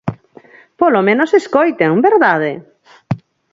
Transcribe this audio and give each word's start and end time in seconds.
Polo 0.79 1.01
menos 1.07 1.31
escoiten, 1.41 1.91
¿verdade? 2.07 2.51